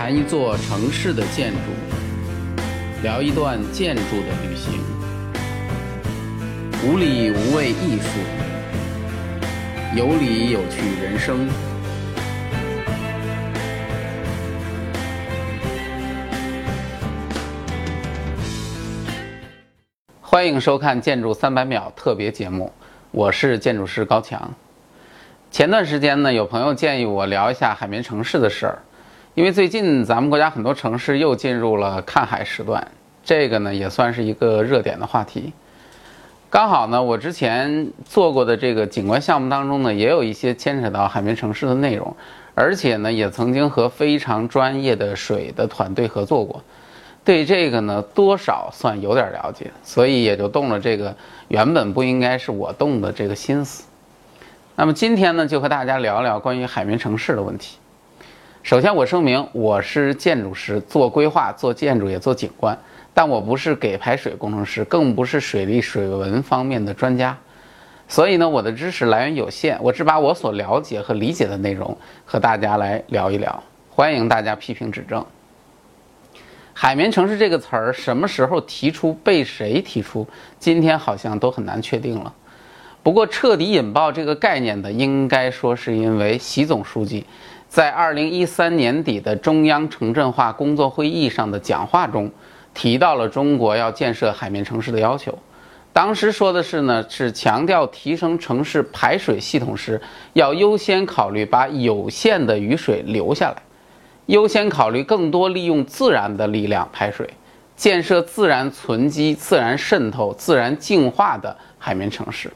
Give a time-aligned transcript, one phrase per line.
[0.00, 1.58] 谈一座城市的建筑，
[3.02, 4.80] 聊一段建筑的旅行，
[6.82, 8.08] 无理无畏艺术，
[9.94, 11.46] 有理有趣人生。
[20.22, 22.72] 欢迎收看《建筑三百秒》特别节目，
[23.10, 24.50] 我是建筑师高强。
[25.50, 28.78] 前段时间呢，有朋友建议我聊一下海绵城市的事儿，
[29.34, 32.84] 因为最近咱们国家很多城市又进入了看海时段，
[33.22, 35.52] 这个呢也算是一个热点的话题。
[36.50, 42.16] 刚好呢，我之前做过的这个景观项目当中呢，也有一些牵扯到海绵城市的内容，
[42.56, 46.60] 而且呢，也曾经和非常专业的水的团队合作过，
[47.24, 51.14] 对这个呢多少算有点了解，所以也就动了这个
[51.46, 53.84] 原本不应该是我动的这个心思。
[54.74, 57.76] 那么今天呢，就和大家聊聊关于海绵城市的问题。
[58.62, 62.78] 首先，我声明，我是建筑师，做规划、做建筑也做景观，
[63.14, 67.36] 但我不是给排水工程师，更不是水利水文方面的专家。
[68.06, 73.62] 所以呢，我的知识来源有限，我只把我所了解和理解的内容和大家来聊一聊。
[73.88, 75.24] 欢迎大家批评指正。
[76.74, 80.26] 海绵城市这个词儿什么时候提出，被谁提出，
[80.58, 82.32] 今天好像都很难确定了。
[83.02, 87.24] 不过，彻底引爆这个概念的，应该说是因为习总书记
[87.70, 92.28] 在二零一三年底的中央城镇化工作会议上的讲话中，
[92.74, 95.38] 提到了中国要建设海绵城市的要求。
[95.92, 100.00] 当时说的是呢，是强调提升城市排水系统时，
[100.32, 103.62] 要优先考虑把有限的雨水留下来，
[104.26, 107.30] 优先考虑更多利用自然的力量排水，
[107.76, 112.50] 建设自然存积、自然渗透、自然净化的海绵城市。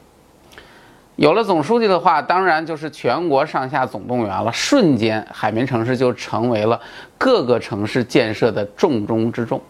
[1.15, 4.51] 有了总书记的话，当然就是全国上下总动员了。
[4.51, 6.79] 瞬间，海绵城市就成为了
[7.17, 9.61] 各个城市建设的重中之重，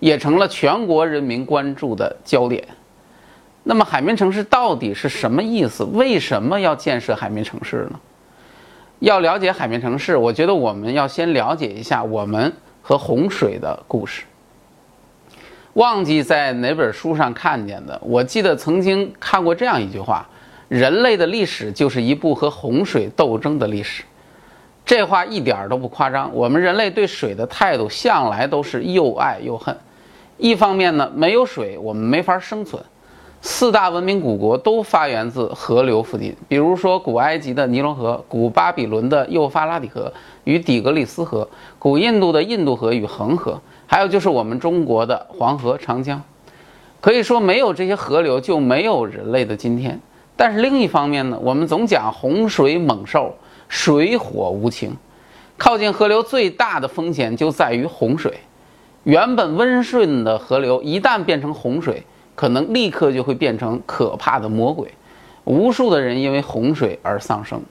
[0.00, 2.66] 也成了全国人民关注的焦点。
[3.62, 5.84] 那么，海绵城市到底是什么意思？
[5.84, 8.00] 为什么要建设海绵城市呢？
[9.00, 14.24] 要了解海绵城市，我觉得我们要先了解一下我们和洪水的故事。
[15.74, 20.26] 忘记在哪本书上看见的，我记得曾经看过这样一句话。
[20.68, 24.02] 人类的历史就是一部和洪水斗争的历史，
[24.84, 26.28] 这话一点都不夸张。
[26.34, 29.76] 我们人类对水的态度向来都是又爱又恨。
[30.38, 32.82] 一方面呢，没有水我们没法生存。
[33.42, 40.12] 四大文明古国都发源自河流附近，比如说古埃及的尼罗河、古巴比伦的幼发拉底河
[40.44, 41.48] 与底格里斯河、
[41.78, 46.20] 古印度的印度河与恒河，还有就是我们中国的黄河、长江。
[47.00, 50.00] 可以说，没有这些河流，就没有人类的今天。
[50.36, 53.34] 但是另一方面呢，我们总讲洪水猛兽，
[53.68, 54.96] 水火无情。
[55.56, 58.38] 靠近河流最大的风险就在于洪水。
[59.04, 62.04] 原本温顺的河流一旦变成洪水，
[62.34, 64.92] 可能立刻就会变成可怕的魔鬼。
[65.44, 67.62] 无数的人因为洪水而丧生。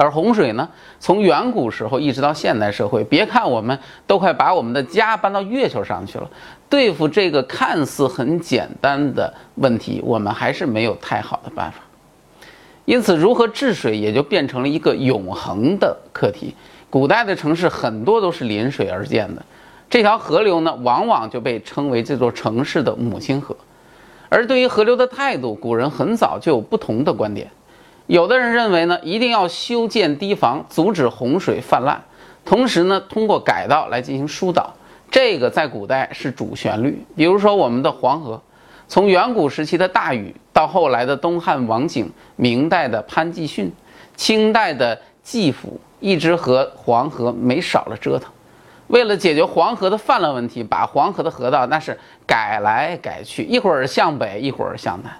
[0.00, 0.66] 而洪水呢，
[0.98, 6.30] 从远古时候一直到现代社会，别看我们都快把我们的家搬到月球上去了，
[6.70, 11.80] 对付这个看似很简单的问题，我们还是没有太好的办法。
[12.86, 16.54] 因此，如何治水也就变成了一个永恒的课题。
[16.88, 19.44] 古代的城市很多都是临水而建的，
[19.90, 23.54] 这条河流呢，往往就被称为这座城市的母亲河。
[24.30, 27.50] 而对于河流的态度，古人很早就有不同的观点。
[28.10, 32.02] 有的人认为呢，一定要修建堤防，阻止洪水泛滥，
[32.44, 34.74] 同时呢，通过改道来进行疏导。
[35.12, 37.00] 这个在古代是主旋律。
[37.14, 38.42] 比如说我们的黄河，
[38.88, 43.72] 从远古时期的大禹，到后来的东汉王景、明代的潘季训、
[44.16, 48.28] 清代的季府，一直和黄河没少了折腾。
[48.88, 55.12] 为了解决黄河的泛滥问题，把黄河的河道那是改来改去，一会儿向北，一会儿向南。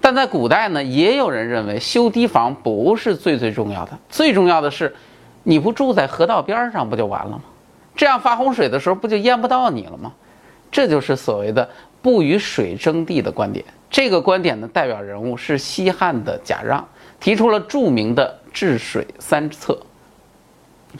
[0.00, 4.94] 但在古代呢，也有人认为修堤防不是最最重要的，最重要的是，
[5.42, 7.42] 你不住在河道边上不就完了吗？
[7.96, 10.12] 这样发洪水的时候不就淹不到你了吗？
[10.70, 11.68] 这就是所谓的
[12.00, 13.64] 不与水争地的观点。
[13.90, 16.86] 这个观点的代表人物是西汉的贾让，
[17.18, 19.78] 提出了著名的治水三策。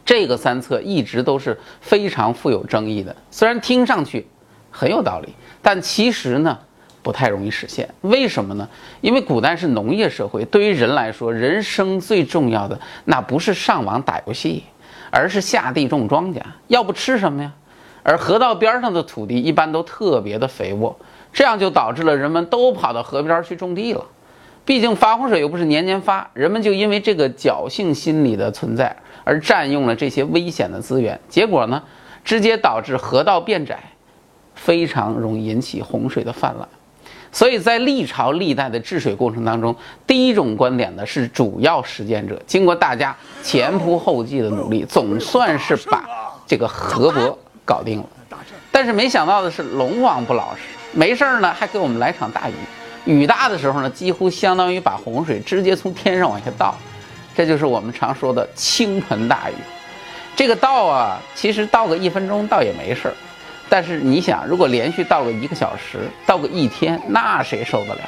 [0.05, 4.27] 这个三策一直都是非常富有争议的，虽然听上去
[4.71, 6.59] 很有道理，但其实呢？
[7.03, 8.69] 不太容易实现，为什么呢？
[9.01, 14.65] 因为古代是农业社会，对于人来说，人生最重要的那不是上网打游戏，
[15.11, 16.43] 而是下地种庄稼。
[16.67, 17.53] 要不吃什么呀？
[18.03, 20.99] 而河道边上的土地一般都特别的肥沃，
[21.33, 24.05] 这样就导致了人们都跑到河边去种地了。
[24.65, 31.83] 毕竟发洪水又不是年年发，人们就因为这个侥幸心理的存在而占用了这些危险的资源，结果呢，
[32.25, 33.79] 直接导致河道变窄，
[34.55, 36.69] 非常容易引起洪水的泛滥。
[37.39, 39.73] 所以在历朝历代的治水过程当中，
[40.05, 46.05] 第一种观点呢是主要实践者，经过大家前仆后继的努力，总算是把
[46.49, 48.07] 这个河伯搞定了。
[48.73, 50.63] 但是没想到的是，龙王不老实，
[50.93, 52.55] 没事儿呢还给我们来场大雨，
[53.05, 56.75] 雨大的时候呢，几乎相当于把洪水直接从天上往下倒，
[57.37, 59.55] 这就是我们常说的倾盆大雨。
[60.35, 63.15] 这个倒啊，其实倒个一分钟倒也没事儿。
[63.69, 68.01] 但是你想，如果连续倒个一个小时，倒个一天，那谁受得了？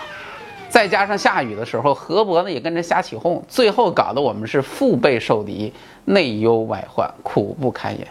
[0.68, 5.72] 再加上下雨的时候，河伯呢也跟着瞎起哄，最后搞得我们是腹背受敌，
[6.04, 8.06] 内忧外患，苦不堪言。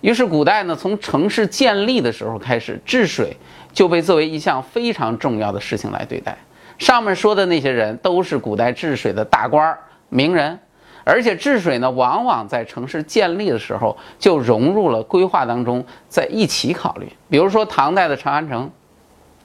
[0.00, 3.36] 于是，古代呢从城市建立的时候开始，治水
[3.72, 6.36] 就被作为一项非常重要的事情来对待。
[6.78, 9.78] 上面说的那些人都是古代治水的大官儿、
[10.08, 10.58] 名人。
[11.04, 17.08] 而且治水呢，往往在城市建立的时候就融入了规划当中，在一起考虑。
[17.28, 18.70] 比如说唐代的长安城，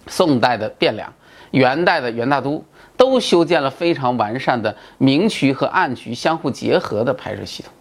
[0.08, 1.12] 宋代的汴梁，
[1.52, 2.64] 元代的元大都，
[2.96, 7.72] 都修建了非常完善的明渠和暗渠相互结合的排水系统。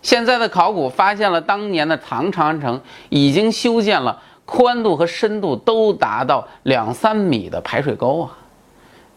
[0.00, 8.30] 现在的考古发现了当年的唐长安城已经修建了宽度和深度都达到两三米的排水沟啊。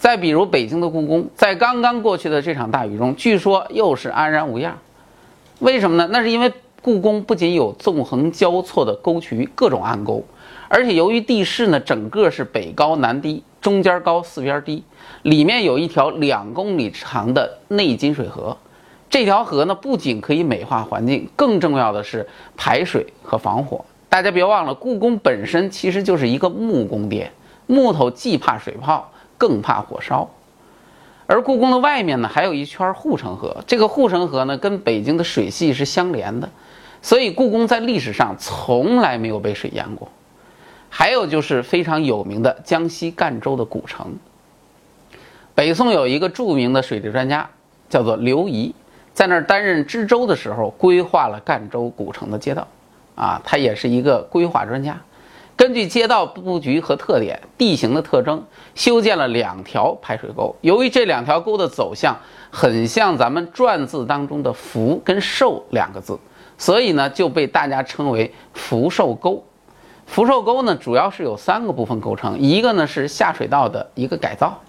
[0.01, 4.75] 再比如北京的故宫，在刚刚过去的这场大雨中，据说又是安然无恙。
[5.59, 6.09] 为什么呢？
[6.11, 6.51] 那是因为
[6.81, 10.25] 故宫不仅有纵横交错的沟渠，各种暗沟，
[10.67, 14.83] 而且由于地势呢，整个是北高南低，中间高，四边低，
[15.21, 18.57] 里面有一条两公里长的内金水河。
[19.07, 22.27] 这条河呢，不仅可以美化环境，更重要的是
[22.57, 23.85] 排水和防火。
[24.09, 27.31] 大家别忘了，故宫本身其实就是一个木宫殿，
[27.67, 29.07] 木头既怕水泡。
[29.41, 30.29] 更怕火烧，
[31.25, 33.63] 而故宫的外面呢，还有一圈护城河。
[33.65, 36.47] 这个护城河呢，跟北京的水系是相连的，
[37.01, 40.09] 所以故宫在历史上从来没有被水淹过。
[40.91, 44.15] 还有就是非常有名的江西赣州的古城。
[45.55, 47.49] 北宋有一个著名的水利专家，
[47.89, 48.75] 叫做刘仪，
[49.11, 52.67] 在那儿担任知州的时候，规划了赣州古城的街道。
[53.15, 55.01] 啊，他也是一个规划专家。
[55.61, 58.43] 根据街道布局和特点、地形的特征，
[58.73, 60.55] 修建了两条排水沟。
[60.61, 62.17] 由于这两条沟的走向
[62.49, 66.17] 很像咱们篆字当中的“福”跟“寿”两个字，
[66.57, 69.45] 所以呢就被大家称为“福寿沟”。
[70.07, 74.59] 福寿沟呢主要是有三个部分构成，一个呢是下水道的一个改造，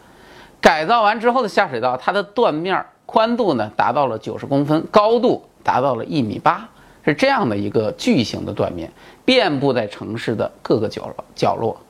[0.60, 6.68] 改造完之后的下水道，它的断面宽度呢达到了九十公分，高度达到了一米八。
[7.04, 8.92] 是这样的一个巨型的断面，
[9.24, 11.80] 遍布在城市的各个角落角落，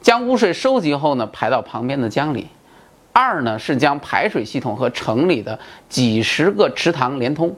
[0.00, 2.46] 将污水收集后呢，排到旁边的江里。
[3.12, 7.54] 二呢是将排水系统和城里的几十个池塘连通，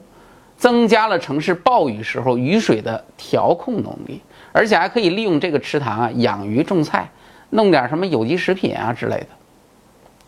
[0.57, 4.19] 增加了城市暴雨时候雨水的调控能力，
[4.51, 7.07] 而且还可以利用这个池塘啊养鱼种菜，
[7.51, 9.27] 弄点什么有机食品啊之类的。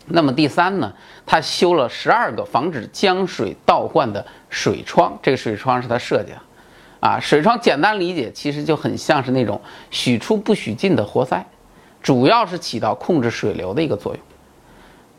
[0.06, 0.92] 那么第三呢，
[1.26, 6.38] 他修了十二个防止江水倒灌的水窗，这个水窗是他设计的。
[7.06, 9.60] 啊，水窗简单理解，其实就很像是那种
[9.92, 11.46] 许出不许进的活塞，
[12.02, 14.20] 主要是起到控制水流的一个作用。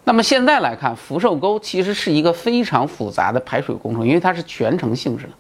[0.04, 5.34] 那么现在来看，福寿沟其实是一个非常复杂的排水工程，因为它是全程性质的，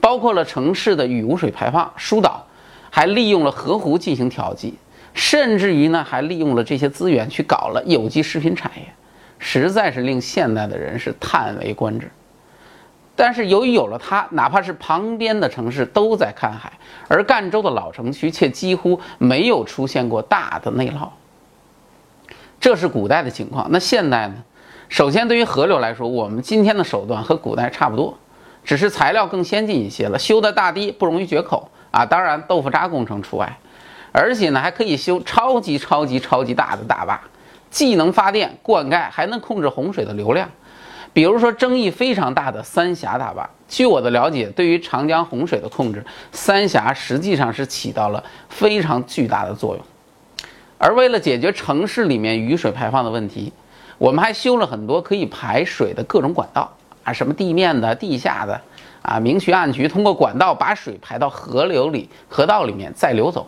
[0.00, 2.44] 包括了城市的雨污水排放、疏导，
[2.90, 4.74] 还利用了河湖进行调剂，
[5.12, 8.82] 甚至于呢，还利用了这些资源去搞了有机食品产业，
[9.38, 12.10] 实在是令现代的人是叹为观止。
[13.16, 16.72] 但是由于有了它，哪怕是旁边的城市都在看海，
[17.08, 21.08] 而赣州的老城区却几乎没有出现过大的内涝。
[22.60, 23.66] 这是古代的情况。
[23.70, 24.34] 那现代呢？
[24.88, 28.16] 首先，对于河流来说，我们今天的手段和古代差不多，
[28.64, 32.04] 只是材料更先进一些了，修的大堤不容易决口啊。
[32.04, 33.58] 当然，豆腐渣工程除外。
[34.12, 37.20] 而且呢，还可以修超级超级超级大的大坝，
[37.70, 40.48] 既能发电灌溉，还能控制洪水的流量。
[41.14, 49.84] 比如说，争议非常大的三峡大坝，据我的了解，对于长江洪水的控制，三峡实际上是起到了非常巨大的作用。
[50.76, 53.52] 而为了解决城市里面雨水排放的问题，
[53.96, 56.68] 我们还修了很多可以排水的各种管道
[57.04, 58.60] 啊，什么地面的、地下的，
[59.00, 63.46] 啊，明渠、暗渠，通过管道把水排到河流里、河道里面再流走。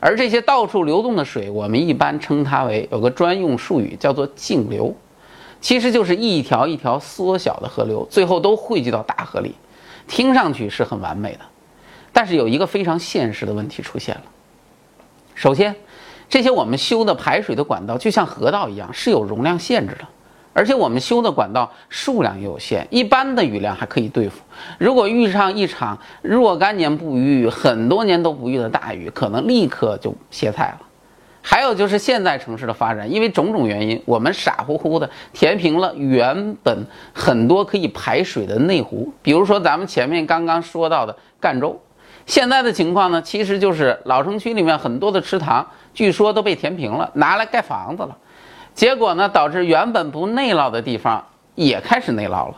[0.00, 4.92] 而这些到处流动的水，我们一般称它为有个专用术语，叫做径流。
[5.64, 9.54] 其实就是一条一条缩小的河流，最后都汇聚到大河里，
[10.06, 11.40] 听上去是很完美的。
[12.12, 14.22] 但是有一个非常现实的问题出现了。
[15.34, 15.74] 首先，
[16.28, 20.04] 这些我们修的排水的管道就像河道一样，是有容量限制的。
[20.52, 24.42] 而且我们修的管道数量也有限，一般的雨量还可以对付。
[24.76, 30.86] 如果遇上一场若干年不遇、很多年都不遇的大雨，可能立刻就歇菜了。
[31.46, 41.78] 还有就是现在城市的发展，因为种种原因，我们傻乎乎的填平了原本很多可以排水的内湖，比如说咱们前面刚刚说到的赣州。
[42.24, 48.16] 现在的情况呢，其实就是老城区里面很多的池塘，据说都被填平了，拿来盖房子了。
[48.72, 52.56] 结果呢，导致原本不内涝的地方也开始内涝了。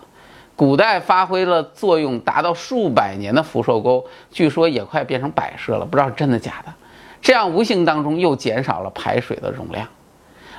[0.54, 6.72] 古代发挥了作用达到数百年的福寿沟，据说也快变成摆设了，不知道真的假的。
[7.20, 9.88] 这样无形当中又减少了排水的容量。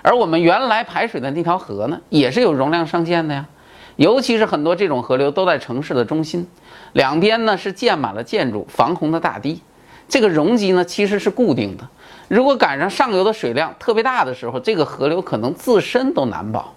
[0.01, 3.45] 而我们原来排水的那条河呢，也是有容量上限的呀。
[3.97, 6.47] 尤其是很多这种河流都在城市的中心，
[6.93, 9.59] 两边呢是建满了建筑、防洪的大堤，
[10.07, 11.87] 这个容积呢其实是固定的。
[12.27, 16.75] 如果赶上上游的水量特别大的时候，这个河流可能自身都难保，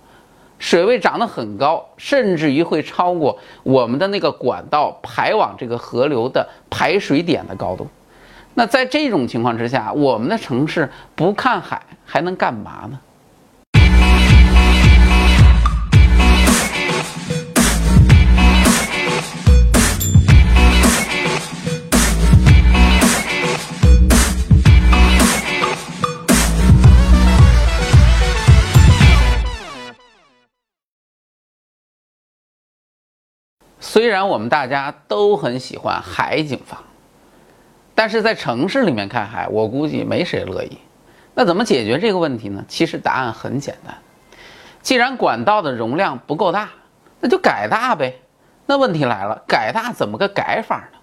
[0.58, 7.86] 水位涨得很高，甚至于会超过我们的那个管道排往这个河流的排水点的高度。
[8.54, 13.00] 那在这种情况之下，我们的城市不看海还能干嘛呢？
[33.82, 36.84] 虽然我们大家都很喜欢海景房，
[38.00, 40.78] 但是在城市里面看海，我估计没谁乐意。
[41.34, 42.64] 那怎么解决这个问题呢？
[42.66, 43.94] 其实答案很简单，
[44.80, 46.70] 既然管道的容量不够大，
[47.20, 48.18] 那就改大呗。
[48.64, 50.98] 那问题来了，改大怎么个改法呢？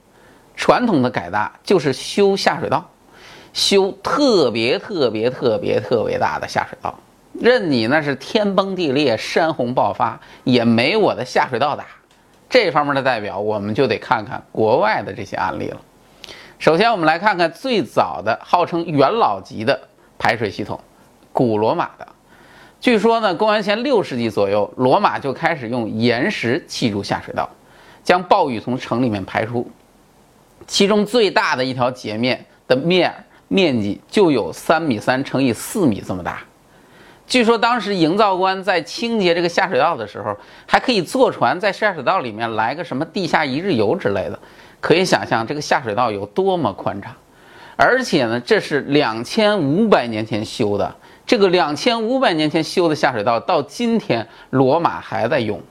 [0.55, 2.89] 传统的改大就是修下水道，
[3.53, 6.99] 修特别特别特别特别大的下水道，
[7.39, 11.85] 任你那是天崩地裂、山洪爆发，也没我的下水道大。
[12.49, 15.79] 这方面的代表，我们就得看看国外的这些案例了。
[16.59, 19.79] 首先，我们来看看最早的号称元老级的
[20.17, 20.79] 排水系统——
[21.31, 22.07] 古罗马的。
[22.81, 27.47] 据说呢，公元前六世纪左右，罗马就开始用岩石砌筑下水道，
[28.03, 29.69] 将暴雨从城里面排出。
[30.65, 33.13] 其中最大的一条截面的面
[33.47, 36.41] 面积就有三米三乘以四米这么大。
[37.27, 40.35] 据说当时营造官在清洁这个下水道的时候，
[40.65, 44.39] 还可以坐船在下水道里面来个什么地下一日游之类的，
[44.79, 47.13] 可以想象这个下水道有多么宽敞。
[47.75, 50.95] 而且呢，这是两千五百年前修的，
[51.27, 55.61] 这个两千五百年前修的下水道到今天罗马还在用。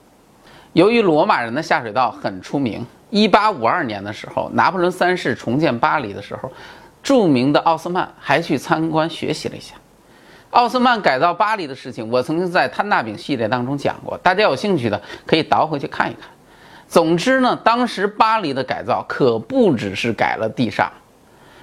[0.72, 6.52] 由于罗马人的下水道很出名，一八五二年的时候，拿破仑三世重建巴黎的时候，
[7.02, 9.74] 著名的奥斯曼还去参观学习了一下。
[10.50, 16.28] 奥斯曼改造巴黎的事情，我曾经在摊大饼系列当中讲过，大家有兴趣的可以倒回去看一看。
[16.88, 20.90] 总之呢，当时巴黎的改造可不只是改了地上。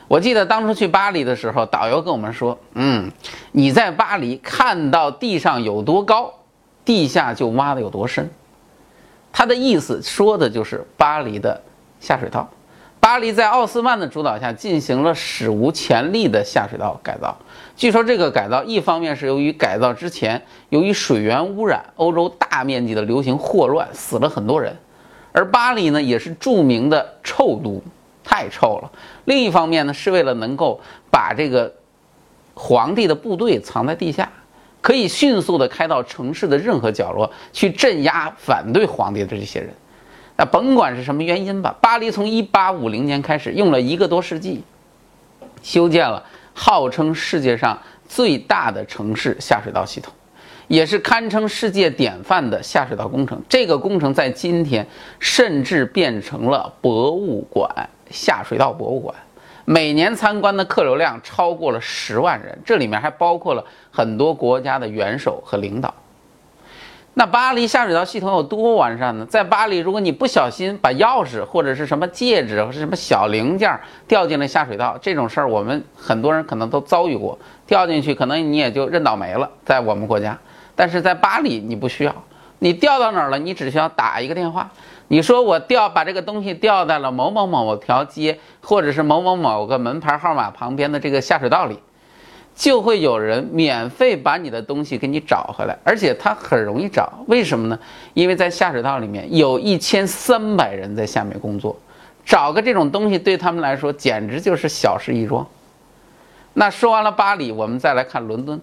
[0.07, 3.09] 我记得当初去巴黎的时候，导游跟我们说：“嗯，
[3.51, 6.31] 你在巴黎看到地上有多高，
[6.83, 8.29] 地下就挖的有多深。”
[9.31, 11.59] 他的意思说的就是巴黎的
[11.99, 12.47] 下水道。
[12.99, 17.35] 巴黎在奥斯曼的主导下进行了史无前例的下水道改造。
[17.75, 24.77] 据说这个改造一方面是由于改造之前由于水源污染，欧洲大面积的流行霍乱，死了很多人。
[25.33, 27.81] 而巴黎呢也是著名的臭都，
[28.23, 28.91] 太臭了。
[29.25, 30.79] 另一方面呢是为了能够
[31.11, 31.73] 把这个
[32.53, 34.31] 皇帝的部队藏在地下，
[34.79, 39.73] 可以迅速的开到城市的任何角落去镇压反对皇帝的这些人。
[40.35, 44.63] 那甭管是什么原因吧，巴黎从1850年开始用了一个多世纪，
[45.61, 46.23] 修建了
[46.53, 50.13] 号称世界上最大的城市下水道系统，
[50.67, 53.41] 也是堪称世界典范的下水道工程。
[53.48, 54.86] 这个工程在今天
[55.20, 57.70] 甚至变成了博物馆——
[58.10, 59.15] 下水道博物馆，
[59.65, 65.93] 每年参观的客流量超过了十万人，这里面还包括了很多国家的元首和领导。
[67.15, 69.25] 那巴黎下水道系统有多完善呢？
[69.27, 77.38] 在巴黎，如果你不小心把钥匙或者是什么戒指或者什么小零件掉进了下水道，这种事儿我们很多人可能都遭遇过。
[77.67, 79.48] 掉进去，可能你也就认倒霉了。
[79.63, 80.36] 在我们国家，
[80.75, 82.15] 但是在巴黎你不需要，
[82.59, 84.69] 你掉到哪儿了，你只需要打一个电话，
[85.07, 91.79] 你说我掉把这个东西掉在了某某某条街，或者是某某某个门牌号码旁边的这个下水道里。
[92.55, 97.79] 就会有人免费把你的东西给你找回来，而且他很容易找，为什么呢？
[98.13, 101.75] 因为在下水道里面有一千三百人在下面工作，
[102.23, 105.47] 找个这种东西对他们来说简直就是小事一桩。
[106.53, 108.61] 那说完了巴黎，我们再来看伦敦，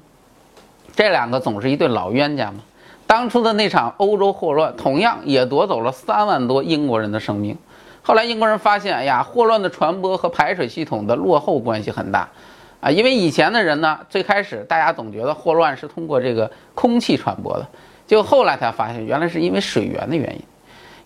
[0.95, 2.61] 这两个总是一对老冤家嘛。
[3.07, 7.57] 当初的那场欧洲霍乱，同样也夺走了三万多英国人的生命。
[8.03, 12.29] 后来英国人发现，哎呀，霍乱的传播和排水系统的落后关系很大，
[12.81, 17.67] 啊，因为以前的人呢，最开始大家总觉得霍乱是通过这个空气传播的，
[18.07, 20.41] 就后来才发现，原来是因为水源的原因。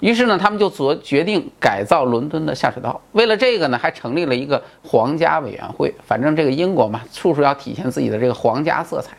[0.00, 3.00] 于是呢，他们就做决定改造伦敦的下水道。
[3.12, 5.95] 为了这个呢，还成立了一个皇家委员会。
[6.07, 9.17] 反正这个英国嘛，处处要体现自己的这个皇家色彩。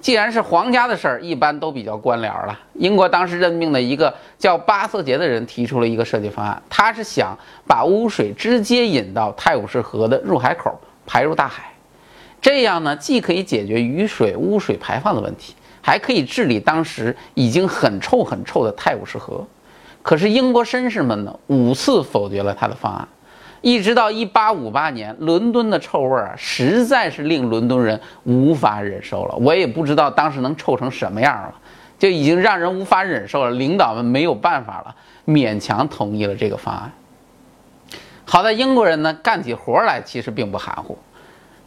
[0.00, 2.58] 既然是皇家的事儿，一般都比较官僚了。
[2.74, 11.70] 英国当时任命的一个叫巴瑟杰的人提出了一个设计方案，他是想把污水直接引到泰晤士河的入海口排入大海，
[12.40, 19.46] 这样呢，既可以解决雨水污水排放的问题，还可以治理当时已经很臭很臭的泰晤士河。
[20.02, 23.06] 可是英国绅士们呢，五次否决了他的方案。
[23.60, 29.36] 一直到一八五八年，伦敦的臭味啊，实在是令伦敦人无法忍受了。
[29.36, 31.54] 我也不知道当时能臭成什么样了，
[31.98, 33.50] 就已经让人无法忍受了。
[33.50, 34.94] 领导们没有办法了，
[35.26, 36.90] 勉强同意了这个方案。
[38.24, 40.96] 好在英国人呢，干起活来其实并不含糊。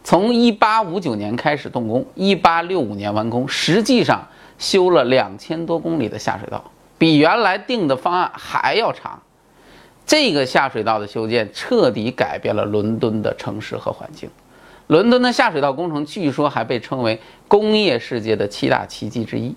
[0.02, 4.26] 从一八五九年开始动工，一八六五年完工，实际上
[4.58, 6.64] 修了两千多公里的下水道，
[6.98, 9.20] 比原来定的方案还要长。
[10.06, 14.28] 这个下水道的修建彻底改变了伦敦的城市和环境。
[14.86, 17.18] 伦敦的下水道工程据说还被称为
[17.48, 19.54] 工业世界的七大奇迹之一。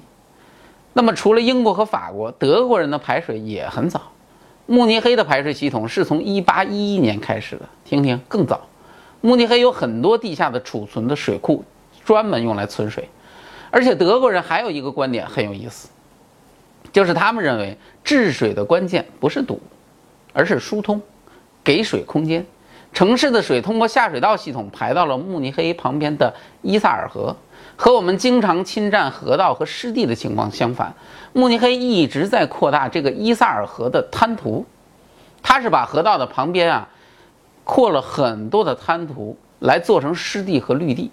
[0.94, 4.02] 那么，除了英国和法国，德国人的排水也很早。
[4.66, 8.68] 慕尼黑的排水系统是从1811年开始的，听听更早。
[9.22, 11.64] 慕尼黑有很多地下的储存的水库，
[12.06, 13.08] 专门用来存水。
[13.70, 15.90] 而且德国人还有一个观点很有意思，
[16.94, 19.60] 就是他们认为治水的关键不是堵。
[20.38, 21.02] 而是疏通，
[21.64, 22.46] 给水空间。
[22.94, 27.36] 城市的水通过下水道系统排到了慕尼黑旁边的伊萨尔河，
[27.76, 30.94] 和我们经常侵占河道和湿地的情况相反，
[31.34, 34.64] 慕尼黑一直在扩大这个伊萨尔河的滩涂。
[35.42, 36.88] 它是把河道的旁边啊，
[37.64, 41.10] 扩了很多的滩涂来做成湿地和绿地。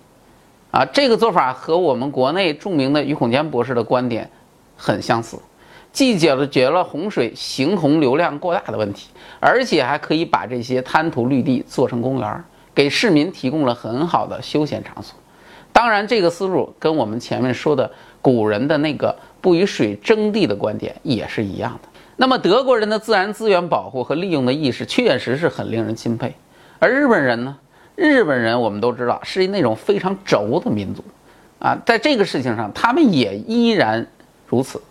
[0.70, 4.30] 啊，这个做法和我们国内著名的于孔坚博士的观点
[4.76, 5.38] 很相似。
[5.94, 15.14] 既解决了洪水行洪流量过大的问题，而且还可以把这些滩涂绿地做成公园，给市民提供了很好的休闲场所。
[15.72, 21.88] 当然，这个思路跟我们前面说的古人的那个不与水争地的观点也是一样的。
[22.16, 26.34] 那么，德国人的自然资源保护和利用的意识确实是很令人钦佩。
[26.80, 27.56] 而日本人呢？
[27.96, 31.04] 日本人我们都知道是那种非常轴的民族，
[31.60, 34.04] 啊，在这个事情上，他们也依然
[34.48, 34.82] 如此。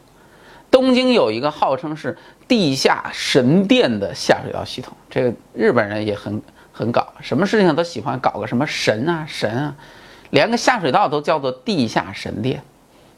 [0.73, 9.75] 东京有一个号称是地下神殿的下水道系统，这个日本人也很很搞，什么事情都喜欢搞个什么神啊神啊，
[10.31, 12.63] 连个下水道都叫做地下神殿，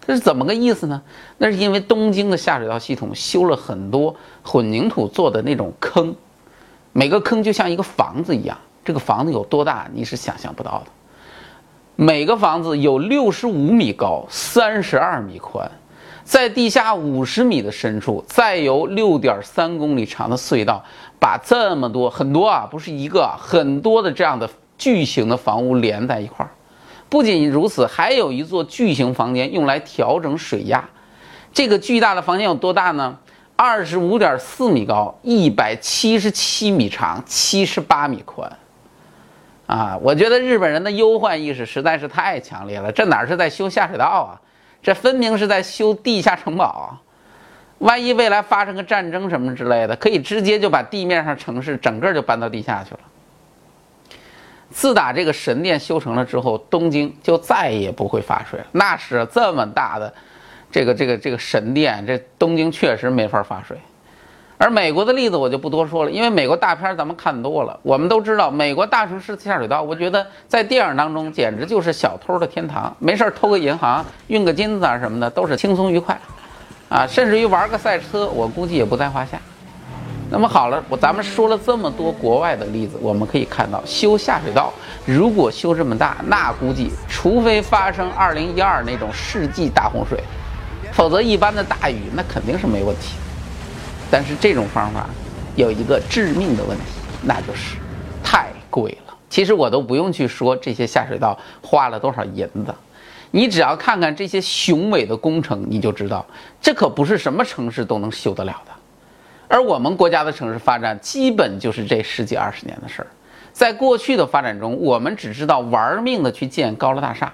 [0.05, 1.01] 这是怎么个意思呢？
[1.37, 4.13] 那是因为东京的下水道系统修了很多
[4.43, 6.13] 混凝土做的那种坑，
[6.91, 10.87] 每个坑就像一个房子一样，这个房子有多大你是想象不到的，
[11.95, 15.71] 每个房子有六十五米高，三十二米宽。
[16.25, 20.83] 在地下五十米的深处，再由六点三公里长的隧道，
[21.19, 26.49] 把这么多很多啊，不是一个，很多的这样的巨型的房屋连在一块儿。
[27.07, 30.83] 不仅如此，还有一座巨型房间用来调整水压。
[31.53, 33.17] 这个巨大的房间有多大呢？
[33.55, 38.51] 二十五点四米高，一百七十七米长，七十八米宽。
[39.67, 42.91] 啊，我觉得日本人的忧患意识实在是太强烈了。
[42.91, 44.41] 这哪是在修下水道啊？
[44.85, 46.95] 这分明是在修地下城堡，
[47.79, 52.99] 万一未来发生个战争什么之类的，可以直接就把地面上城市整个就搬到地下去了。
[54.69, 58.67] 自打这个神殿修成了之后，东京就再也不会发水了。
[58.73, 60.13] 那是这么大的
[60.69, 63.75] 这个这个这个神殿，这东京确实没法发水。
[64.65, 72.91] 而美国的例子我就不多说了，因为美国大片咱们看多了，我们都知道美国大城市下水道，我觉得在电影当中简直就是小偷的天堂。
[72.97, 76.19] 没事偷个银行、运个金子啊什么的，都是轻松愉快，
[76.89, 79.39] 啊，甚至于玩个赛车，我估计也不在话下。
[80.31, 84.73] 那么好了，我咱们说了这么多国外的例子，我们可以看到，修下水道
[85.05, 90.19] 如果修这么大，那估计除非发生2012那种世纪大洪水，
[90.91, 93.13] 否则一般的大雨那肯定是没问题。
[94.15, 95.09] 但是这种方法
[95.57, 96.83] 有一个致命的问题，
[97.21, 97.75] 那就是
[98.23, 99.13] 太贵了。
[99.29, 102.73] 其实我都不用去说这些下水道花了多少银子，
[103.31, 106.25] 你只要看看这些雄伟的工程，你就知道
[106.61, 108.71] 这可不是什么城市都能修得了的。
[109.49, 113.07] 而我们国家的城市发展，基本就是这十几二十年的事儿。
[113.51, 117.33] 在过去的发展中，我们只知道玩命的去建高楼大厦，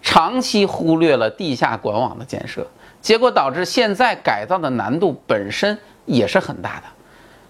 [0.00, 2.64] 长期忽略了地下管网的建设。
[3.00, 6.84] 结果导致现在改造的难度本身也是很大的。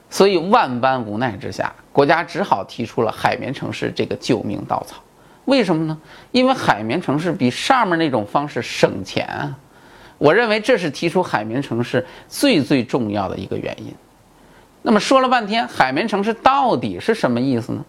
[0.09, 4.97] 所以万般无奈之下，国家只好提出了海绵城市这个救命稻草。
[5.45, 5.99] 为什么呢？
[6.33, 9.57] 因为海绵城市比上面那种方式省钱啊。
[10.19, 13.95] 我认为这是提出海绵城市最最重要的一个原因。
[14.83, 17.85] 那么说了半天，海绵城市到底是什么意思呢？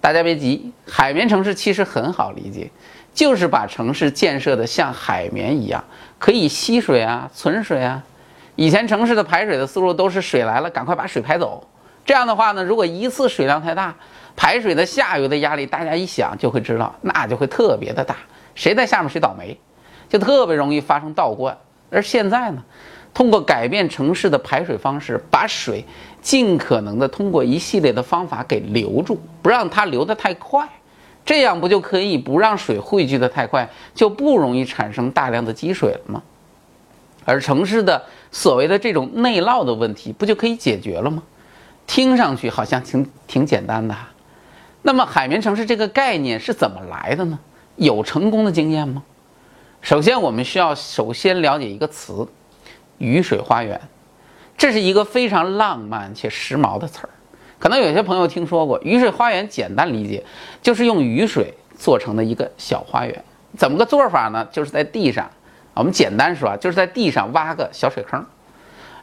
[0.00, 2.70] 大家别急，海绵城市其实很好理解，
[3.12, 5.84] 就是把城市建设的像海绵一样，
[6.18, 8.02] 可以吸水啊、存水啊。
[8.60, 11.66] 以前城市的排水的思路都是水来了，赶快把水排走。
[12.04, 13.94] 这样的话呢，如果一次水量太大，
[14.36, 18.16] 排水的下游的压力，大家一想就会知道，那就会特别的大。
[18.54, 19.58] 谁在下面谁倒霉。
[20.10, 21.56] 就特别容易发生倒灌，
[21.88, 22.62] 而现在呢，
[23.14, 25.82] 通过改变城市的排水方式，把水
[26.20, 30.68] 尽可能的通过一系列的方法给留住，不让它流得太快，
[31.24, 36.22] 这样不就可以不让水汇聚的太快，就不容易产生大量的积水了吗？
[37.24, 41.22] 而城市的所谓的这种内涝的问题，不就可以解决了吗？
[41.86, 43.94] 听上去好像挺挺简单的。
[44.82, 47.38] 那么海绵城市这个概念是怎么来的呢？
[47.76, 49.02] 有成功的经验吗？
[49.82, 52.28] 首先，我们需要首先了解一个词
[52.98, 53.80] “雨水花园”，
[54.56, 57.10] 这是一个非常浪漫且时髦的词儿。
[57.58, 60.24] 可能有些朋友听说过“雨水花园”，简单理解
[60.62, 63.24] 就是用雨水做成的一个小花园。
[63.56, 64.46] 怎么个做法呢？
[64.52, 65.30] 就是在地上，
[65.80, 68.22] 我们简单说啊，就是在地上挖个小水坑，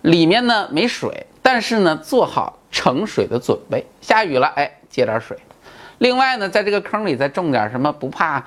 [0.03, 5.35] 里面呢没水，但是呢做好盛水的准备，下雨了，哎，接点水。
[5.97, 8.43] 另外呢，在这个坑里再种点什么，不怕。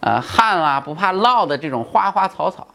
[0.00, 2.66] 呃，旱啊不怕涝的这种花花草草，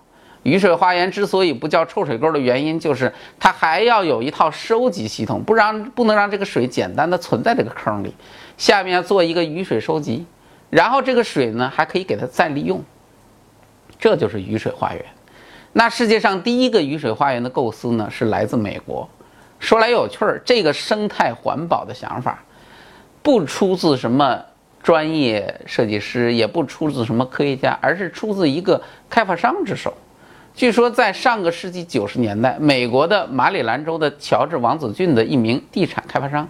[0.41, 8.15] 雨水花园之所以不叫臭水沟的原因，就是它还要有一套收集系统，不让不能让这个水简单的存在这个坑里，
[8.57, 10.25] 下面做一个雨水收集，
[10.71, 12.83] 然后这个水呢还可以给它再利用，
[13.99, 15.05] 这就是雨水花园。
[15.73, 19.07] 那世界上第一个雨水花园的构思呢，是来自美国。
[19.59, 22.43] 说来有趣儿，这个生态环保的想法，
[23.21, 24.41] 不出自什么。
[24.83, 28.79] 专业设计师也不出自什么科学家，而是出自一个
[29.09, 29.91] 开发商之手。
[30.53, 36.47] 据说在上个世纪九十年代，美国的马里兰州的乔治王子郡的一名地产开发商，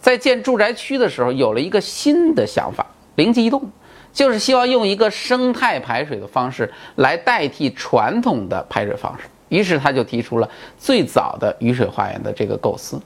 [0.00, 3.70] 在建住宅区的时候，有了一个新的想法，灵机一动，
[4.12, 9.24] 就是希望用一个生态排水的方式来代替传统的排水方式。
[9.48, 13.00] 于是他就提出了最早的雨水花园的这个构思。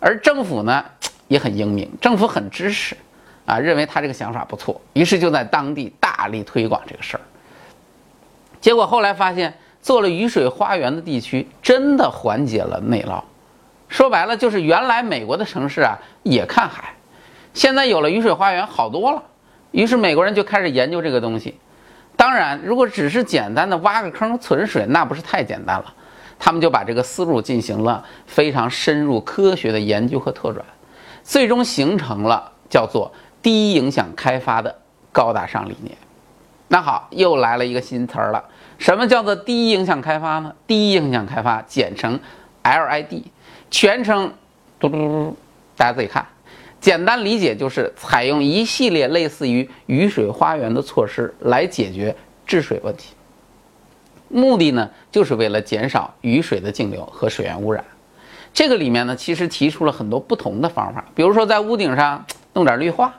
[0.00, 0.84] 而政府呢
[1.28, 2.96] 也很英明，政府很支持。
[3.46, 7.20] 啊，认为他这个想法不错，于是就在当地大力推广这个事儿。
[8.60, 13.22] 结果后来发现，做了雨水花园的地区真的缓解了内涝。
[13.88, 16.92] 说白了，就是原来美国的城市啊也看海，
[17.54, 19.22] 现在有了雨水花园好多了。
[19.70, 21.58] 于是美国人就开始研究这个东西。
[22.16, 25.94] 当然，如果只是简单的挖个坑存水，那不是太简单了。
[26.38, 30.64] 他们就把这个思路进行了非常深入科学的研究和拓展，
[31.22, 33.12] 最终形成了叫做。
[33.42, 34.76] 低影响开发的
[35.12, 35.96] 高大上理念，
[36.66, 38.44] 那好，又来了一个新词儿了。
[38.76, 40.52] 什么叫做低影响开发呢？
[40.66, 42.18] 低影响开发简称
[42.64, 43.22] LID，
[43.70, 44.32] 全称
[44.80, 45.36] 嘟嘟嘟嘟，
[45.76, 46.26] 大家自己看。
[46.86, 52.14] 简单理解就是采用一系列类似于雨水花园的措施来解决
[52.46, 53.12] 治水问题。
[54.28, 57.84] 目的呢，就是为了减少雨水的径流和水源污染。
[58.54, 63.12] 这个里面呢，其实提出了很多不同的方法，比如说在屋顶上弄点绿化。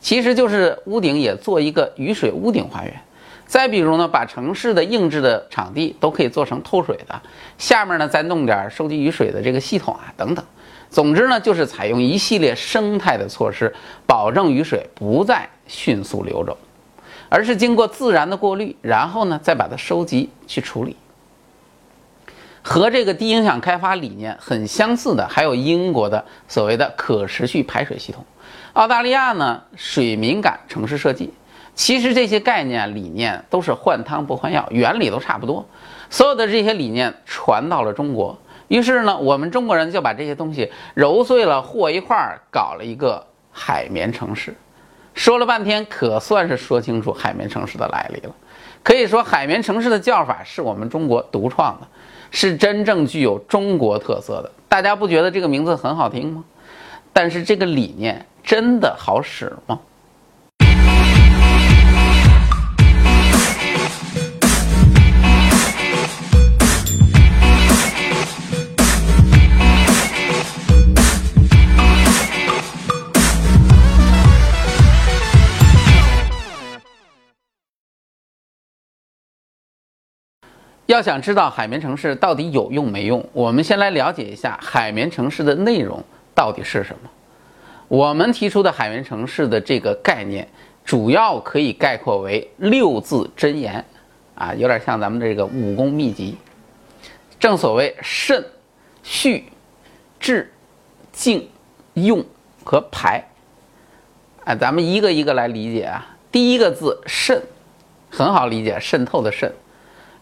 [0.00, 2.94] 其实就是屋顶也做一个雨水屋顶花园，
[3.46, 7.22] 再比如呢，把城市的硬质的场地都可以做成透水的，
[7.56, 10.44] 下面呢再弄点收集雨水的这个系统啊等等。
[10.94, 13.74] 总之呢，就是采用一系列生态的措施，
[14.06, 16.56] 保证雨水不再迅速流走，
[17.28, 20.96] 而是经过自然的过滤，然后呢再把它收集去处理。
[22.62, 28.24] 和这个低影响开发理念很相似的，还有英国的所谓的可持续排水系统。
[28.74, 31.34] 澳大利亚呢，水敏感城市设计，
[31.74, 35.66] 其实这些概念理念都是换汤不换药，原理都差不多。
[36.08, 44.54] 所有的这些理念传到了中国，于是呢，我们中国人就把这些东西揉碎了和一块儿，搞了一个海绵城市。
[45.14, 48.34] 说了半天，可算是说清楚海绵城市的来历了。
[48.82, 51.86] 可以说，海绵城市的叫法是我们中国独创的，
[52.30, 54.50] 是真正具有中国特色的。
[54.68, 56.44] 大家不觉得这个名字很好听吗？
[57.12, 58.24] 但是这个理念。
[58.44, 59.80] 真的好使吗？
[80.94, 86.00] 要想知道海绵城市到底有用没用，我们先来了解一下海绵城市的内容
[86.32, 87.10] 到底是什么。
[87.88, 90.48] 我们提出的海绵城市的这个概念，
[90.84, 93.84] 主要可以概括为六字真言，
[94.36, 96.36] 啊，有点像咱们这个武功秘籍。
[97.40, 98.42] 正所谓慎、
[99.02, 99.44] 蓄、
[100.20, 100.48] 治、
[101.12, 101.48] 静、
[101.94, 102.24] 用
[102.62, 103.22] 和排。
[104.44, 106.06] 哎，咱们一个一个来理解啊。
[106.30, 107.42] 第一个字渗，
[108.10, 109.52] 很好理解，渗透的渗。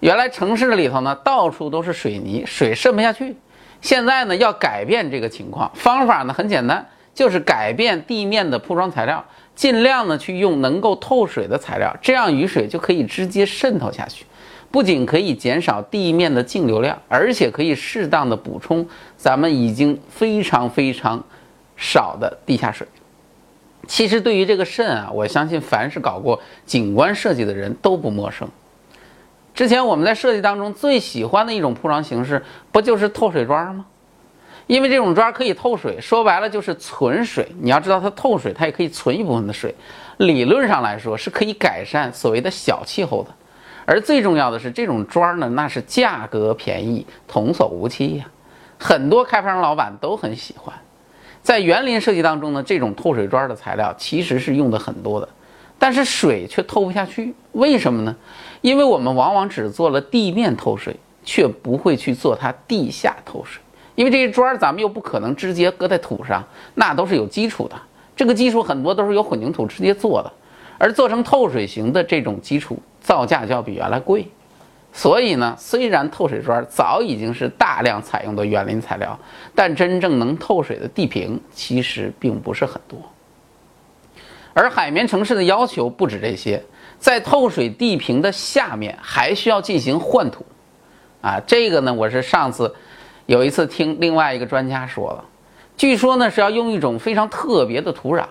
[0.03, 3.37] 原来城市里头呢，到处都是水泥，水渗不下去。
[3.81, 6.85] 现在呢，要改变这个情况，方法呢很简单，
[7.15, 14.27] 就是改变地面的铺装材料，尽量呢去用能够透水的材料，这样雨水就可以直接渗透下去，
[14.73, 18.85] 不仅可以减少地面的净流量，而且可以适当的补充
[19.17, 21.23] 咱们已经非常非常
[21.77, 22.85] 少的地下水。
[23.87, 28.49] 其实对于这个渗啊，我相信凡是搞过景观设计的人都不陌生。
[29.55, 33.87] 之前我们在设计当中最喜欢的一种铺装形式，不就是透水砖吗？
[34.69, 37.47] 因为这种砖可以透水，说白了就是存水。
[37.61, 39.75] 你要知道它透水，它也可以存一部分的水。
[40.19, 43.31] 理论上来说是可以改善所谓的小气候的。
[43.85, 48.25] 而最重要的是，这种砖呢，那是价格便宜，童叟无欺呀。
[48.79, 50.75] 很多开发商老板都很喜欢。
[51.43, 55.29] 在园林设计当中呢，这种透水砖的材料其实是用的很多的。
[55.79, 58.15] 但是水却透不下去，为什么呢？
[58.62, 63.61] 因为我们往往只做了地面透水，却不会去做它地下透水。
[63.94, 66.42] 因为这些砖咱们又不可能直接搁在土上，
[66.77, 67.77] 那都是有基础的。
[68.16, 70.33] 这个基础很多都是由混凝土直接做的，
[70.79, 74.27] 而做成透水型的这种基础，造价就要比原来贵。
[74.92, 79.18] 所以呢，虽然透水砖早已经是大量采用的园林材料，
[79.55, 82.98] 但真正能透水的地坪其实并不是很多。
[84.55, 86.62] 而海绵城市的要求不止这些，
[87.03, 90.47] 在透水地坪的下面还需要进行换土，
[91.21, 92.73] 啊，这个呢，我是上次
[93.27, 95.25] 有一次听另外一个专家说了，
[95.77, 98.25] 据说呢是要用一种非常特别的土壤，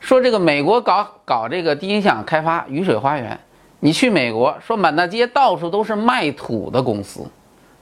[0.00, 3.38] 说这个美国搞搞这个低影响开发雨水花园，
[3.80, 7.26] 你去美国说满大街到处都是卖土的公司，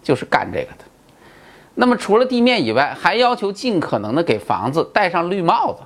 [0.03, 0.85] 就是干这个的。
[1.77, 5.85] 那么除了地面以外，还要求尽可能的给房子戴上绿帽子。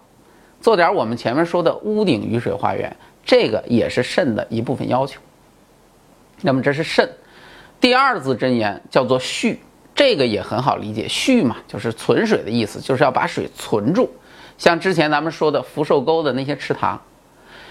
[0.63, 2.97] 做点我们前面说的屋顶雨水花园，
[3.29, 5.21] 这个也是肾的一部分要求。
[6.41, 7.07] 那么这是肾，
[7.79, 9.61] 第二字真言叫做蓄，
[9.95, 14.11] 这个也很好理解，蓄嘛就是存水的意思，就是要把水存住。
[14.57, 16.99] 像之前咱们说的福寿沟的那些池塘，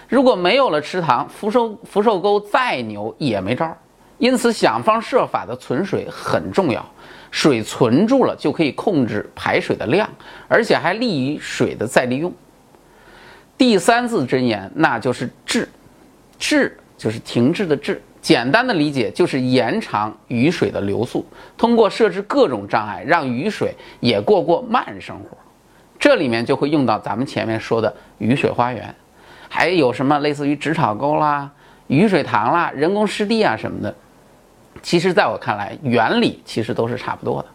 [0.08, 3.76] 如果没有了池塘，福寿福寿沟再牛也没招。
[4.20, 6.86] 因此想方设法的存水很重要，
[7.32, 10.08] 水存住了就可以控制排水的量，
[10.48, 12.32] 而且还利于水的再利用。
[13.58, 15.68] 第三字真言，那就是滞，
[16.38, 18.02] 滞就是停滞的滞。
[18.22, 21.26] 简单的理解就是延长雨水的流速，
[21.58, 25.38] 通过设置各种障碍，让雨水也过过慢生活。
[25.98, 28.94] 这里面就会用到咱们前面说的雨水花园，
[29.48, 31.50] 还有什么类似于直草沟啦、
[31.88, 33.96] 雨水塘啦、人工湿地啊什么的。
[34.82, 37.48] 其实，在我看来，原理其实都是差不多的。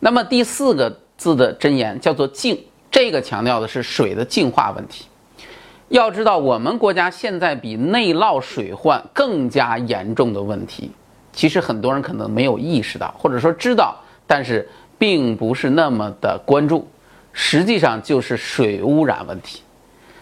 [0.00, 2.60] 那么第四个字的真言叫做净，
[2.90, 5.06] 这个强调的是水的净化问题。
[5.88, 10.90] 要知道，我们国家现在比内涝水患更加严重的问题，
[11.32, 13.94] 其实很多人可能没有意识到，或者说知道，
[14.26, 14.68] 但是
[14.98, 16.88] 并不是那么的关注。
[17.36, 19.60] 实际上就是水污染问题。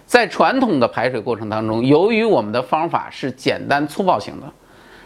[0.07, 4.47] 在传统的排水过程当中，由于我们的方法是简单粗暴型的，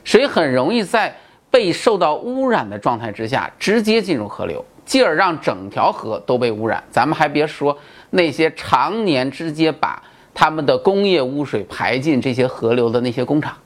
[0.04, 1.14] 水很容易在
[1.50, 6.82] 被受到污染的状态之下直接进入河流，继而让整条河都被污染。
[6.90, 7.76] 咱们还别说
[8.10, 10.02] 那些常年直接把
[10.38, 13.56] 他们的工业污水排进这些河流的那些工厂，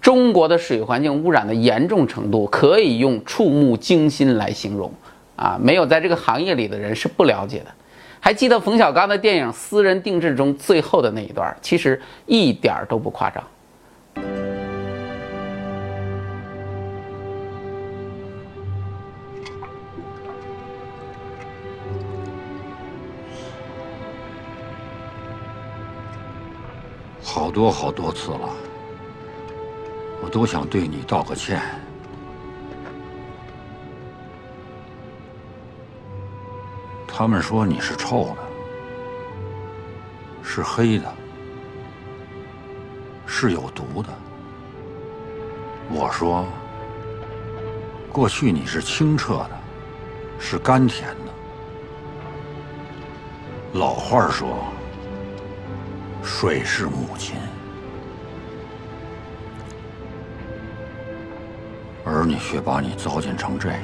[0.00, 4.88] 中国的水环境污染的严重程度可以用触目惊心来形容
[5.34, 5.58] 啊！
[5.60, 7.66] 没有在这个行业里的人是不了解的。
[8.20, 13.42] 还记得冯小刚的电影《私人定制》中最后的那一段，其实一点都不夸张。
[27.28, 28.48] 好多好多次了，
[30.22, 31.60] 我都想对你道个歉。
[37.06, 38.36] 他们说你是臭的，
[40.42, 41.12] 是黑的，
[43.26, 44.08] 是有毒的。
[45.90, 46.46] 我说，
[48.12, 49.50] 过去你是清澈的，
[50.38, 51.32] 是甘甜的。
[53.78, 54.56] 老话说。
[56.26, 57.36] 水是母亲，
[62.04, 63.80] 儿女却把你糟践成这样。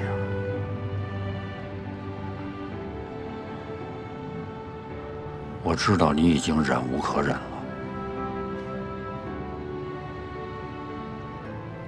[5.63, 7.43] 我知道你已经忍无可忍了，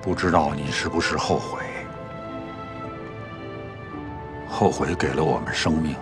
[0.01, 1.61] 不知道你是不是后悔？
[4.49, 5.97] 后悔给了我们生命。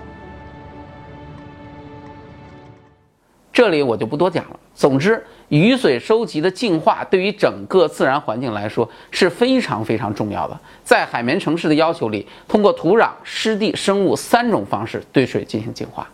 [3.62, 4.58] 这里我就不多讲了。
[4.74, 10.60] 总之，雨水收集的净化对于整个自然环境来说是非常非常重要的。
[10.82, 16.08] 在海绵城市的要求里，通过土壤、湿地、生物三种方式对水进行净化。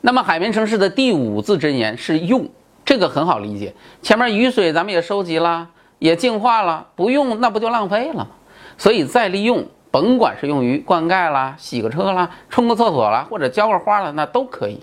[0.00, 2.48] 那么，海绵城市的第五字真言是用，
[2.84, 3.72] 这个很好理解。
[4.02, 5.68] 前面雨水咱们也收集了，
[6.00, 8.28] 也净化了，不用那不就浪费了吗？
[8.76, 14.80] 所以再利用，甭管是用于灌溉啦、洗个车啦、冲个厕所啦，或者浇个花了，那都可以。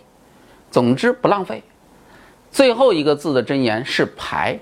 [0.74, 1.62] 总之不浪费。
[2.50, 4.58] 最后一个字的真言是排。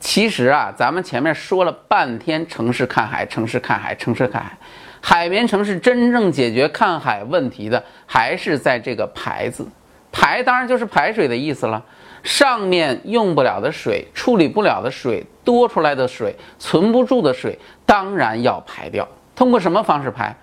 [0.00, 4.58] 其实啊，咱们前面说了半天城市看海，城市看海，城市看海。
[5.00, 9.64] 海绵城市真正解决看海问题的，还是在这个排字。
[10.10, 11.80] 排当然就是排水的意思了。
[12.24, 17.56] 上面用不了的水、处理不了的水、多出来的水、存不住的水，
[17.86, 19.06] 当然要排掉。
[19.36, 20.34] 通过什么方式排？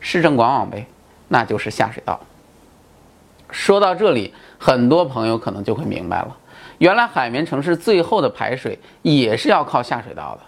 [0.00, 0.86] 市政管网呗，
[1.28, 2.18] 那就是下水道。
[3.54, 6.36] 说到这里，很多朋友可能就会明白了，
[6.78, 10.40] 原来海绵城市最后的排水也是要靠下水道的。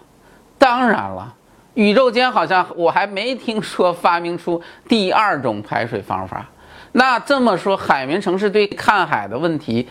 [0.57, 1.33] 当然了，
[1.75, 6.45] 宇宙间好像我还没听说发明出第二种排水方法。
[6.91, 9.87] 那这么说，海绵城市对看海的问题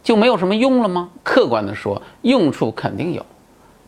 [0.00, 1.10] 就没有什么用了吗？
[1.24, 3.26] 客观的说，用处肯定有。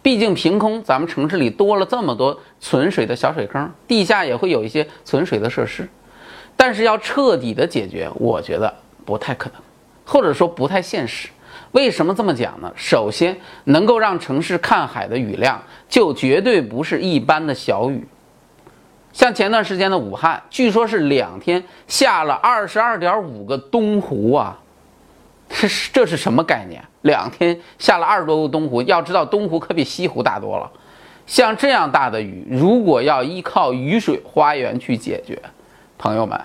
[0.02, 5.88] 毕竟凭空咱们城市里多了这么多存水的小水坑，地下也会有一些存水的设施。
[6.60, 8.70] 但是要彻底的解决，我觉得
[9.06, 9.58] 不太可能，
[10.04, 11.30] 或者说不太现实。
[11.72, 12.70] 为什么这么讲呢？
[12.76, 18.06] 首先，能够让城市看海的雨量，就绝对不是一般的小雨。
[19.10, 24.60] 像前段时间的武汉，据说是两天下了二十二点五个东湖啊，
[25.48, 26.84] 这是这是什么概念？
[27.00, 30.70] 两天下了二十多个东湖，要知道东湖可比西湖大多了。
[31.26, 35.40] 像这样大的雨，如果要依靠雨水花园去解决，
[35.96, 36.38] 朋友们，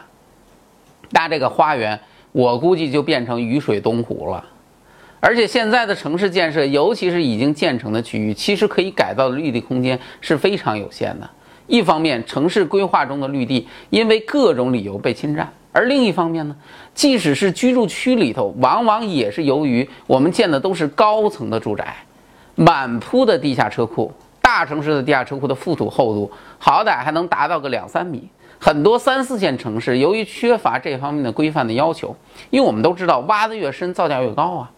[1.15, 1.97] 那这个花园，
[2.33, 4.45] 我估计就变成雨水东湖了。
[5.21, 11.27] 而且现在的城市建设，尤其是已经建成的区域，其实可以改造的绿地空间是非常有限的。
[11.67, 16.55] 一方面，城市规划中的绿地因为各种理由被侵占；而另一方面呢，
[16.93, 21.95] 即使是居住区里头，往往也是由于我们建的都是高层的住宅，
[22.55, 24.13] 满铺的地下车库。
[24.45, 28.29] 大城市的地下车库的覆土厚度，好歹还能达到个两三米。
[28.59, 32.15] 很多三四线城市由于缺乏这方面的规范的要求，
[32.51, 34.71] 因为我们都知道挖得越深造价越高啊，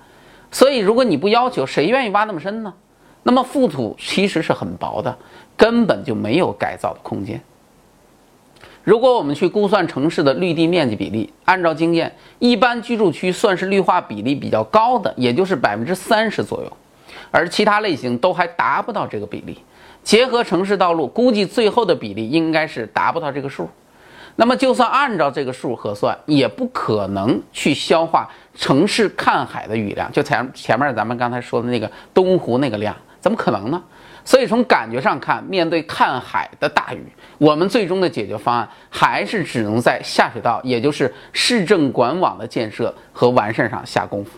[0.51, 2.73] 所以如果你不要求，谁愿意挖那么深呢？
[3.23, 5.17] 那么覆土其实是很薄的，
[5.57, 7.41] 根本就没有改造的空间。
[8.85, 16.71] 如果我们去估算城市的绿地面积比例，按照经验，一般居住区算是绿化比例比较高的，也就是百分之三十左右，
[17.31, 19.57] 而其他类型都还达不到这个比例。
[20.03, 23.69] 结合城市道路，估计最后的比例应该是达不到这个数。
[24.39, 30.11] 那么，就算按照这个数核算，也不可能去消化城市看海的雨量。
[30.11, 33.81] 就前前面咱们刚才说的那个东湖那个量，怎么可能呢？
[34.23, 37.01] 所以从感觉上看，面对看海的大雨，
[37.37, 44.31] 我们最终的解决方案还是只能在下水道，也就是市政管网的建设和完善上下功夫。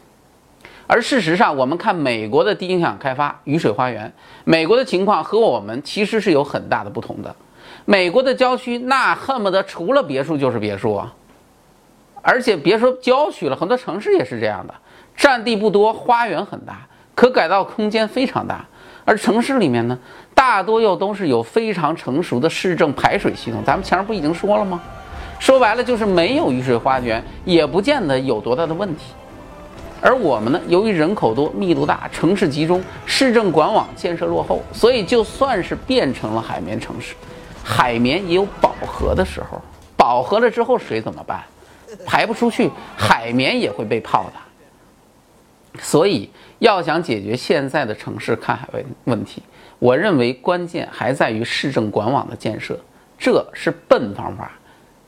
[0.91, 4.11] 而事实上，我们看美国的低影响开发雨水花园，
[4.43, 7.35] 美国的情况和我们其实是有很大的不同的。
[7.85, 11.13] 美国的郊区那恨不得除了别墅就是别墅啊，
[12.23, 14.73] 而且别说郊区了，很多城市也是这样的，
[15.15, 18.65] 占地不多，花园很大，可改造空间非常大。
[19.05, 19.95] 而城市里面呢，
[20.33, 23.61] 大多又都是有非常成熟的市政排水系统。
[23.63, 24.81] 咱们前面不已经说了吗？
[25.37, 29.13] 说白了就是没有雨水花园，也不见得有多大的问题。
[30.01, 37.15] 而我们呢，由于人口多、密度大、城市集中、市政管网建设落后，所以就算是变成了海绵城市，
[37.63, 39.61] 海绵也有饱和的时候。
[39.97, 41.43] 饱和了之后，水怎么办？
[42.05, 45.81] 排不出去，海绵也会被泡的。
[45.81, 49.43] 所以，要想解决现在的城市看海问问题，
[49.77, 52.79] 我认为关键还在于市政管网的建设。
[53.17, 54.51] 这是笨方法，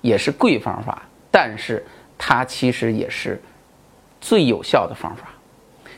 [0.01, 1.01] 也是贵方法，
[1.32, 1.86] 但是
[2.18, 3.41] 它其实也是。
[4.22, 5.30] 最有效的方法，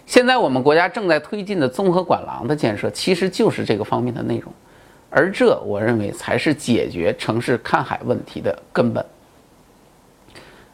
[0.06, 4.52] 现在我们国家正在推进的综合管廊的建设，其实就是这个方面的内容，
[5.10, 9.06] 而这我认为才是解决城市看海问题的根本。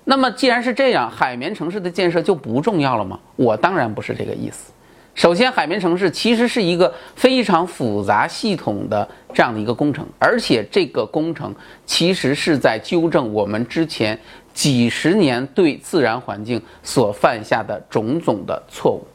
[0.06, 3.20] 那么既然是这样，海绵城市的建设就不重要了吗？
[3.36, 4.72] 我当然不是这个意思。
[5.20, 11.54] 首先，海绵城市其实是一个非常复杂系统的这样的一个工程，而且这个工程
[11.86, 14.18] 其实是在纠正我们之前
[14.54, 19.06] 几十年对自然环境所犯下的种种的错误，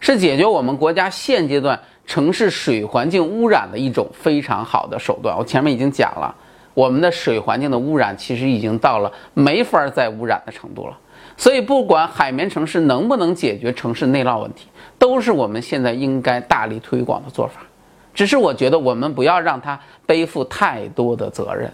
[0.00, 5.34] 是解决我们国家现阶段城市水环境污染的一种非常好的手段。
[5.34, 6.34] 我前面已经讲了，
[6.74, 10.98] 我们的水环境的污染其实已经到了没法再污染的程度了。
[11.38, 17.60] 所以，不管海绵城市能不能解决城市内涝问题，都是我们现在应该大力推广的做法。
[18.12, 21.68] 只是我觉得我们不要让它背负太多的责任，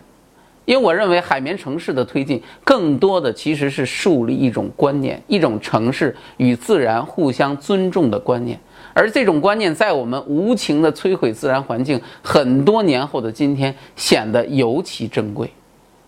[0.64, 8.58] 因为我认为海绵城市的推进，更多的其实是树立一种观念，一种城市与自然互相尊重的观念。
[8.94, 15.50] 而这种观念，在我们无情的摧毁自然环境很多年后的今天，显得尤其珍贵。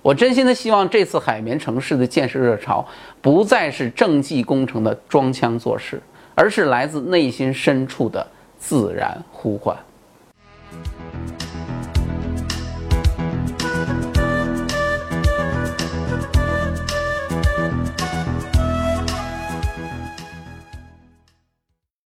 [0.00, 2.84] 我真心的希望这次海绵城市的建设热潮，
[3.20, 6.02] 不再是政绩工程的装腔作势，
[6.34, 8.26] 而是来自内心深处的
[8.58, 9.76] 自然呼唤。